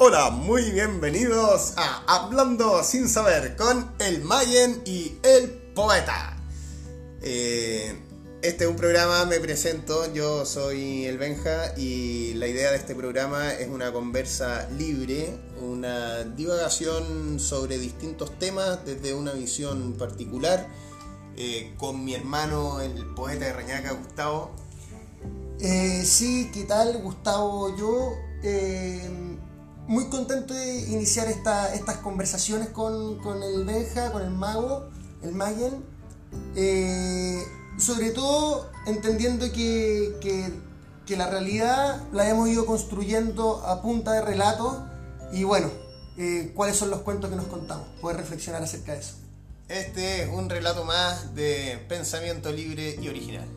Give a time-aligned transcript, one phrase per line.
[0.00, 6.36] Hola, muy bienvenidos a Hablando sin saber con el Mayen y el poeta.
[7.20, 7.98] Eh,
[8.40, 12.94] este es un programa, me presento, yo soy el Benja y la idea de este
[12.94, 20.68] programa es una conversa libre, una divagación sobre distintos temas desde una visión particular
[21.36, 24.52] eh, con mi hermano, el poeta de Reñaca, Gustavo.
[25.58, 27.02] Eh, sí, ¿qué tal?
[27.02, 28.12] Gustavo, yo
[29.98, 34.88] muy contento de iniciar esta- estas conversaciones con, el Benja, con el mago,
[35.24, 35.84] el Mayen.
[36.54, 37.42] Eh,
[37.78, 40.52] sobre todo entendiendo que, que-
[41.04, 44.76] que la realidad la hemos ido construyendo a punta de relatos
[45.32, 45.68] y bueno,
[46.16, 49.14] eh, cuáles son los cuentos que nos contamos, poder reflexionar acerca de eso.
[49.68, 53.48] Este es un relato más de pensamiento libre y original.